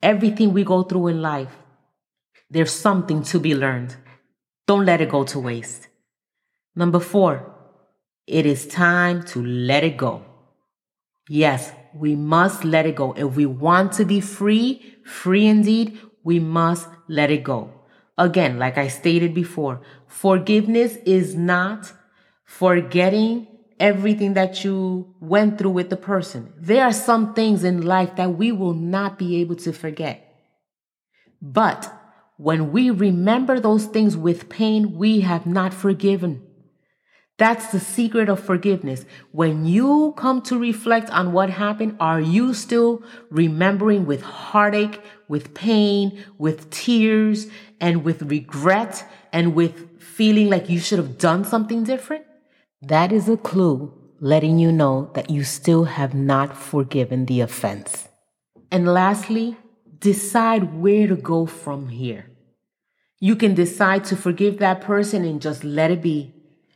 Everything 0.01 0.53
we 0.53 0.63
go 0.63 0.81
through 0.81 1.07
in 1.07 1.21
life, 1.21 1.55
there's 2.49 2.71
something 2.71 3.21
to 3.23 3.39
be 3.39 3.53
learned. 3.53 3.95
Don't 4.65 4.85
let 4.85 5.01
it 5.01 5.09
go 5.09 5.23
to 5.25 5.39
waste. 5.39 5.87
Number 6.75 6.99
four, 6.99 7.53
it 8.25 8.45
is 8.47 8.65
time 8.67 9.23
to 9.23 9.45
let 9.45 9.83
it 9.83 9.97
go. 9.97 10.23
Yes, 11.29 11.71
we 11.95 12.15
must 12.15 12.63
let 12.63 12.85
it 12.85 12.95
go. 12.95 13.13
If 13.13 13.35
we 13.35 13.45
want 13.45 13.93
to 13.93 14.05
be 14.05 14.19
free, 14.21 14.97
free 15.05 15.47
indeed, 15.47 15.99
we 16.23 16.39
must 16.39 16.87
let 17.07 17.31
it 17.31 17.43
go. 17.43 17.71
Again, 18.17 18.59
like 18.59 18.77
I 18.77 18.87
stated 18.87 19.33
before, 19.33 19.81
forgiveness 20.07 20.97
is 21.05 21.35
not 21.35 21.91
forgetting 22.43 23.47
everything 23.79 24.33
that 24.33 24.63
you 24.63 25.13
went 25.19 25.57
through 25.57 25.71
with 25.71 25.89
the 25.89 25.97
person. 25.97 26.53
There 26.57 26.83
are 26.83 26.93
some 26.93 27.33
things 27.33 27.63
in 27.63 27.81
life 27.81 28.15
that 28.15 28.37
we 28.37 28.51
will 28.51 28.73
not 28.73 29.17
be 29.17 29.41
able 29.41 29.55
to 29.57 29.73
forget. 29.73 30.21
But 31.41 31.91
when 32.37 32.71
we 32.71 32.89
remember 32.89 33.59
those 33.59 33.85
things 33.85 34.15
with 34.15 34.49
pain, 34.49 34.95
we 34.95 35.21
have 35.21 35.45
not 35.45 35.73
forgiven. 35.73 36.41
That's 37.37 37.67
the 37.67 37.81
secret 37.81 38.29
of 38.29 38.39
forgiveness. 38.39 39.05
When 39.31 39.65
you 39.65 40.13
come 40.15 40.41
to 40.43 40.57
reflect 40.57 41.09
on 41.09 41.33
what 41.33 41.49
happened, 41.49 41.97
are 41.99 42.21
you 42.21 42.53
still 42.53 43.03
remembering 43.29 44.05
with 44.05 44.21
heartache, 44.21 45.01
with 45.27 45.53
pain, 45.53 46.23
with 46.37 46.69
tears, 46.69 47.47
and 47.81 48.05
with 48.05 48.21
regret, 48.21 49.05
and 49.33 49.53
with 49.53 50.01
feeling 50.01 50.49
like 50.49 50.69
you 50.69 50.79
should 50.79 50.97
have 50.97 51.17
done 51.17 51.43
something 51.43 51.83
different? 51.83 52.23
That 52.81 53.11
is 53.11 53.27
a 53.27 53.35
clue 53.35 53.93
letting 54.21 54.57
you 54.57 54.71
know 54.71 55.11
that 55.13 55.29
you 55.29 55.43
still 55.43 55.83
have 55.83 56.13
not 56.13 56.55
forgiven 56.55 57.25
the 57.25 57.41
offense. 57.41 58.07
And 58.71 58.87
lastly, 58.87 59.57
decide 59.99 60.73
where 60.73 61.07
to 61.07 61.17
go 61.17 61.45
from 61.45 61.89
here. 61.89 62.31
You 63.19 63.35
can 63.35 63.55
decide 63.55 64.05
to 64.05 64.15
forgive 64.15 64.59
that 64.59 64.81
person 64.81 65.25
and 65.25 65.41
just 65.41 65.65
let 65.65 65.91
it 65.91 66.01
be 66.01 66.33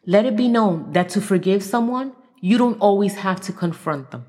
let 0.10 0.26
it 0.26 0.36
be 0.36 0.48
known 0.48 0.92
that 0.94 1.10
to 1.10 1.22
forgive 1.22 1.62
someone, 1.62 2.14
you 2.42 2.58
don't 2.58 2.80
always 2.80 3.18
have 3.18 3.40
to 3.42 3.54
confront 3.54 4.10
them. 4.10 4.26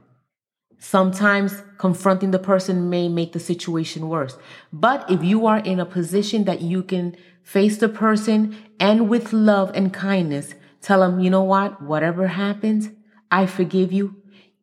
Sometimes 0.79 1.63
confronting 1.79 2.33
the 2.33 2.39
person 2.39 2.91
may 2.91 3.09
make 3.09 3.33
the 3.33 3.41
situation 3.41 4.11
worse. 4.11 4.37
But 4.71 5.11
if 5.11 5.25
you 5.25 5.47
are 5.47 5.61
in 5.61 5.81
a 5.81 5.87
position 5.87 6.45
that 6.45 6.61
you 6.61 6.83
can 6.83 7.17
face 7.43 7.79
the 7.79 7.89
person 7.89 8.55
and 8.79 9.09
with 9.09 9.33
love 9.33 9.71
and 9.75 9.91
kindness, 9.91 10.55
tell 10.83 11.01
them, 11.01 11.19
you 11.19 11.31
know 11.31 11.45
what, 11.45 11.81
whatever 11.81 12.27
happens, 12.27 12.91
I 13.31 13.47
forgive 13.47 13.91
you. 13.91 14.17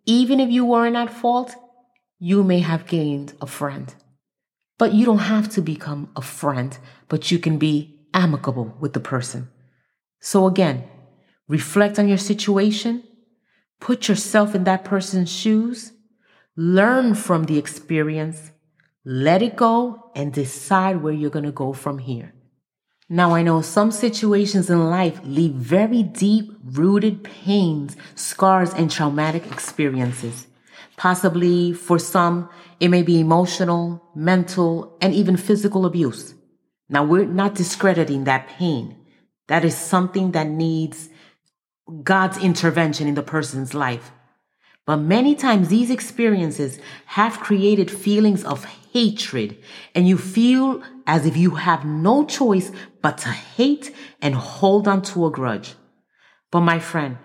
Even 0.06 0.40
if 0.40 0.52
you 0.52 0.66
weren't 0.66 0.96
at 0.96 1.12
fault, 1.12 1.56
you 2.20 2.44
may 2.44 2.60
have 2.60 2.86
gained 2.86 3.34
a 3.42 3.48
friend. 3.48 3.92
But 4.78 4.94
you 4.94 5.04
don't 5.04 5.30
have 5.34 5.50
to 5.54 5.62
become 5.64 6.12
a 6.16 6.22
friend, 6.22 6.78
but 7.10 7.32
you 7.32 7.40
can 7.40 7.58
be 7.58 8.06
amicable 8.14 8.78
with 8.80 8.94
the 8.94 9.00
person. 9.00 9.50
So 10.20 10.46
again, 10.46 10.84
reflect 11.48 11.98
on 12.00 12.08
your 12.08 12.18
situation, 12.18 13.04
put 13.80 14.08
yourself 14.08 14.56
in 14.56 14.63
that 14.66 14.84
person's 14.84 15.32
shoes, 15.32 15.94
learn 16.56 17.16
from 17.16 17.46
the 17.46 17.58
experience, 17.58 18.51
let 19.06 19.42
it 19.42 19.56
go, 19.56 20.12
and 20.16 20.34
decide 20.34 21.01
where 21.01 21.13
you're 21.13 21.30
going 21.30 21.46
to 21.46 21.51
go 21.51 21.74
from 21.74 22.00
here. 22.00 22.34
Now, 23.10 23.34
I 23.34 23.42
know 23.42 23.62
some 23.62 23.92
situations 23.92 24.70
in 24.70 24.89
life 24.89 25.22
leave 25.24 25.54
very 25.54 26.04
deep 26.04 26.51
rooted 26.62 27.24
pains, 27.24 27.96
scars, 28.16 28.74
and 28.74 28.92
traumatic 28.92 29.50
experiences. 29.50 30.48
Possibly 30.98 31.72
for 31.72 32.00
some, 32.00 32.50
it 32.82 32.89
may 32.89 33.04
be 33.04 33.22
emotional, 33.22 34.04
mental, 34.13 34.98
and 35.00 35.13
even 35.13 35.38
physical 35.38 35.86
abuse. 35.86 36.34
Now, 36.89 37.06
we're 37.06 37.25
not 37.25 37.56
discrediting 37.56 38.25
that 38.25 38.50
pain. 38.50 38.98
That 39.48 39.63
is 39.63 39.77
something 39.77 40.32
that 40.32 40.48
needs 40.48 41.10
God's 42.03 42.38
intervention 42.38 43.08
in 43.08 43.15
the 43.15 43.24
person's 43.24 43.74
life. 43.74 44.12
But 44.86 44.98
many 44.98 45.36
times 45.36 45.67
these 45.67 45.89
experiences 45.89 46.79
have 47.08 47.39
created 47.39 47.91
feelings 47.91 48.44
of 48.44 48.63
hatred, 48.94 49.58
and 49.94 50.08
you 50.08 50.17
feel 50.17 50.82
as 51.06 51.25
if 51.25 51.36
you 51.36 51.51
have 51.51 51.86
no 51.86 52.25
choice 52.25 52.72
but 53.01 53.17
to 53.20 53.29
hate 53.29 53.94
and 54.22 54.34
hold 54.34 54.88
on 54.88 55.01
to 55.03 55.25
a 55.25 55.32
grudge. 55.32 55.75
But 56.51 56.62
my 56.62 56.79
friend, 56.79 57.17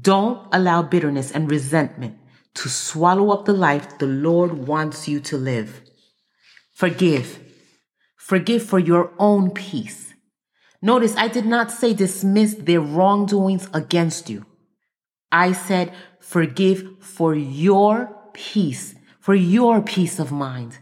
don't 0.00 0.46
allow 0.52 0.82
bitterness 0.82 1.30
and 1.30 1.50
resentment 1.50 2.18
to 2.54 2.68
swallow 2.68 3.30
up 3.30 3.44
the 3.44 3.52
life 3.52 3.98
the 3.98 4.06
Lord 4.06 4.52
wants 4.66 5.08
you 5.08 5.20
to 5.20 5.36
live. 5.36 5.82
Forgive. 6.74 7.40
Forgive 8.16 8.62
for 8.62 8.78
your 8.78 9.12
own 9.18 9.50
peace. 9.50 10.11
Notice 10.82 11.16
I 11.16 11.28
did 11.28 11.46
not 11.46 11.70
say 11.70 11.94
dismiss 11.94 12.54
their 12.54 12.80
wrongdoings 12.80 13.68
against 13.72 14.28
you. 14.28 14.44
I 15.30 15.52
said 15.52 15.92
forgive 16.18 16.96
for 16.98 17.34
your 17.34 18.14
peace, 18.34 18.96
for 19.20 19.34
your 19.34 19.80
peace 19.80 20.18
of 20.18 20.32
mind. 20.32 20.78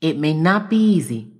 It 0.00 0.18
may 0.18 0.32
not 0.32 0.70
be 0.70 0.78
easy, 0.78 1.32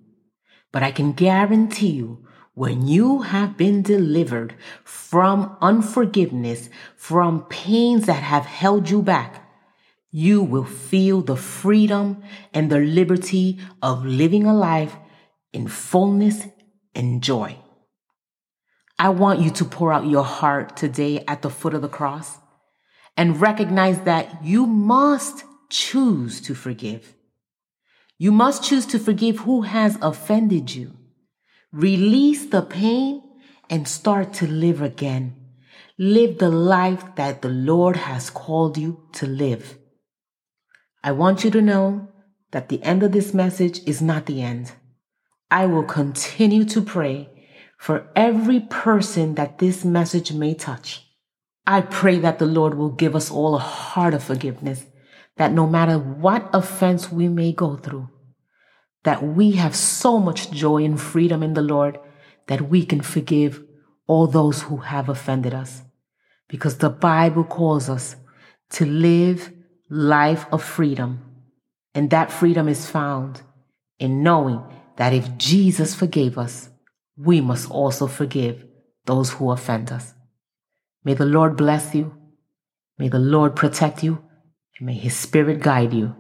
but 0.71 0.83
I 0.83 0.93
can 0.93 1.13
guarantee 1.13 1.91
you 1.91 2.27
when 2.55 2.87
you 2.87 3.23
have 3.23 3.57
been 3.57 3.81
delivered 3.81 4.55
from 4.85 5.57
unforgiveness, 5.63 6.69
from 6.97 7.47
pains 7.47 8.05
that 8.07 8.23
have 8.23 8.45
held 8.45 8.91
you 8.91 9.01
back, 9.01 9.49
you 10.11 10.43
will 10.43 10.67
feel 10.67 11.23
the 11.23 11.37
freedom 11.37 12.23
and 12.53 12.71
the 12.71 12.79
liberty 12.79 13.59
of 13.81 14.05
living 14.05 14.45
a 14.45 14.55
life 14.55 14.97
in 15.55 15.67
fullness 15.67 16.47
and 16.95 17.23
joy. 17.23 17.62
I 19.03 19.09
want 19.09 19.41
you 19.41 19.51
to 19.51 19.65
pour 19.65 19.93
out 19.93 20.07
your 20.07 20.23
heart 20.23 20.77
today 20.77 21.25
at 21.27 21.43
the 21.43 21.51
foot 21.51 21.75
of 21.75 21.83
the 21.83 21.89
cross 21.89 22.39
and 23.17 23.41
recognize 23.41 24.01
that 24.03 24.45
you 24.45 24.65
must 24.65 25.43
choose 25.69 26.41
to 26.43 26.55
forgive. 26.55 27.17
You 28.17 28.31
must 28.31 28.63
choose 28.63 28.87
to 28.87 29.01
forgive 29.01 29.41
who 29.41 29.63
has 29.63 29.99
offended 30.01 30.73
you. 30.77 30.93
Release 31.73 32.47
the 32.47 32.63
pain 32.63 33.25
and 33.69 33.89
start 33.89 34.33
to 34.35 34.47
live 34.47 34.81
again. 34.81 35.35
Live 35.99 36.39
the 36.39 36.49
life 36.49 37.03
that 37.17 37.43
the 37.43 37.49
Lord 37.49 37.97
has 37.97 38.31
called 38.31 38.79
you 38.79 39.09
to 39.15 39.27
live. 39.27 39.79
I 41.03 41.11
want 41.11 41.43
you 41.43 41.51
to 41.51 41.61
know 41.61 42.09
that 42.53 42.69
the 42.69 42.81
end 42.85 43.03
of 43.03 43.11
this 43.11 43.35
message 43.35 43.81
is 43.85 44.01
not 44.01 44.27
the 44.27 44.43
end. 44.43 44.71
I 45.51 45.67
will 45.67 45.83
continue 45.83 46.65
to 46.67 46.81
pray 46.81 47.32
for 47.83 48.09
every 48.15 48.61
person 48.61 49.35
that 49.35 49.59
this 49.59 49.85
message 49.85 50.33
may 50.33 50.55
touch. 50.55 51.05
I 51.67 51.81
pray 51.81 52.21
that 52.21 52.39
the 52.39 52.47
Lord 52.47 52.75
will 52.75 52.93
give 52.93 53.17
us 53.17 53.29
all 53.29 53.57
a 53.57 53.59
heart 53.59 54.15
of 54.15 54.23
forgiveness, 54.23 54.85
that 55.37 55.51
no 55.51 55.67
matter 55.67 55.99
what 55.99 56.49
offense 56.53 57.11
we 57.11 57.27
may 57.27 57.51
go 57.51 57.75
through, 57.75 58.09
that 59.03 59.25
we 59.25 59.53
have 59.63 59.75
so 59.75 60.21
much 60.21 60.53
joy 60.53 60.85
and 60.85 61.01
freedom 61.01 61.43
in 61.43 61.55
the 61.55 61.61
Lord 61.61 61.99
that 62.47 62.69
we 62.69 62.87
can 62.87 63.01
forgive 63.01 63.61
all 64.07 64.29
those 64.29 64.63
who 64.63 64.77
have 64.77 65.09
offended 65.09 65.53
us. 65.53 65.83
Because 66.47 66.79
the 66.79 66.89
Bible 66.89 67.43
calls 67.43 67.89
us 67.89 68.15
to 68.71 68.87
live 68.87 69.53
life 69.91 70.47
of 70.53 70.63
freedom. 70.63 71.21
And 71.97 72.11
that 72.11 72.31
freedom 72.31 72.69
is 72.69 72.89
found 72.89 73.43
in 73.99 74.23
knowing 74.23 74.63
that 74.99 75.13
if 75.13 75.37
Jesus 75.37 75.97
forgave 75.97 76.39
us, 76.39 76.69
we 77.17 77.41
must 77.41 77.71
also 77.71 78.07
forgive 78.07 78.65
those 79.07 79.33
who 79.33 79.51
offend 79.51 79.93
us. 79.93 80.15
May 81.05 81.15
the 81.15 81.27
Lord 81.27 81.57
bless 81.57 81.95
you. 81.95 82.15
May 82.99 83.09
the 83.09 83.19
Lord 83.19 83.57
protect 83.57 84.03
you. 84.03 84.23
And 84.79 84.87
may 84.87 84.95
His 84.95 85.17
Spirit 85.17 85.61
guide 85.61 85.93
you 85.93 86.15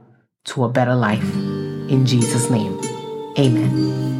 to 0.44 0.64
a 0.64 0.68
better 0.68 0.94
life. 0.94 1.34
In 1.88 2.04
Jesus' 2.06 2.50
name, 2.50 2.80
amen. 3.38 4.11